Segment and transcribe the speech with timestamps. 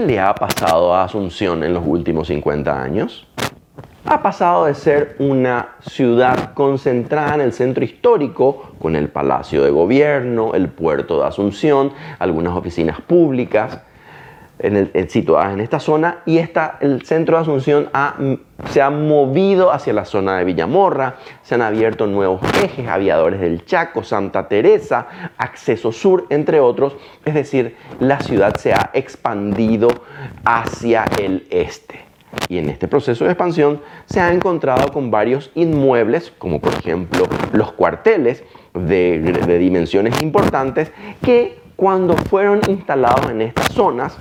[0.00, 3.26] ¿qué le ha pasado a Asunción en los últimos 50 años?
[4.06, 9.70] ha pasado de ser una ciudad concentrada en el centro histórico, con el Palacio de
[9.70, 13.80] Gobierno, el puerto de Asunción, algunas oficinas públicas
[14.62, 17.90] en situadas en esta zona, y esta, el centro de Asunción
[18.68, 23.64] se ha movido hacia la zona de Villamorra, se han abierto nuevos ejes, aviadores del
[23.64, 25.06] Chaco, Santa Teresa,
[25.38, 29.88] Acceso Sur, entre otros, es decir, la ciudad se ha expandido
[30.44, 32.10] hacia el este.
[32.48, 37.26] Y en este proceso de expansión se ha encontrado con varios inmuebles, como por ejemplo
[37.52, 40.92] los cuarteles de, dimensiones importantes,
[41.22, 44.18] que cuando fueron instalados en estas zonas,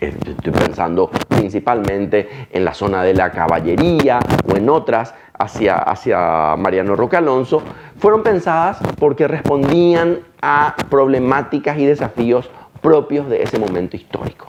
[0.00, 6.96] estoy pensando principalmente en la zona de la caballería o en otras hacia, hacia Mariano
[6.96, 7.62] Roque Alonso,
[7.98, 14.48] fueron pensadas porque respondían a problemáticas y desafíos propios de ese momento histórico.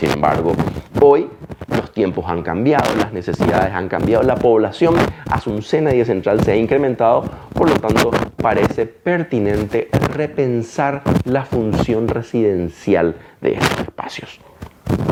[0.00, 0.52] Sin embargo,
[1.00, 1.30] hoy
[1.68, 4.94] los tiempos han cambiado, las necesidades han cambiado, la población
[5.30, 13.16] asuncena y central se ha incrementado, por lo tanto parece pertinente repensar la función residencial
[13.40, 14.40] de estos espacios,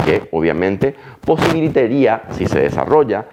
[0.05, 0.95] que obviamente
[1.25, 3.27] posibilitaría, si se desarrolla,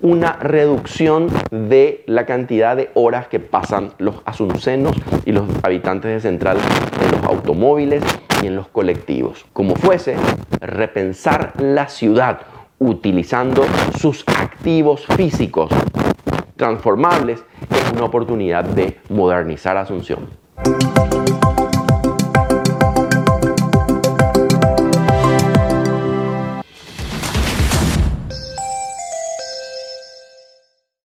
[0.00, 6.20] una reducción de la cantidad de horas que pasan los asuncenos y los habitantes de
[6.20, 6.58] Central
[7.04, 8.04] en los automóviles
[8.42, 9.44] y en los colectivos.
[9.52, 10.16] Como fuese,
[10.60, 12.40] repensar la ciudad
[12.78, 13.64] utilizando
[13.98, 15.70] sus activos físicos
[16.56, 20.28] transformables es una oportunidad de modernizar Asunción.